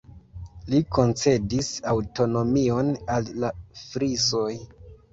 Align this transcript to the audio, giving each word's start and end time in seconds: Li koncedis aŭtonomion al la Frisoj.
Li 0.73 0.79
koncedis 0.97 1.69
aŭtonomion 1.93 2.93
al 3.19 3.33
la 3.45 3.55
Frisoj. 3.87 4.53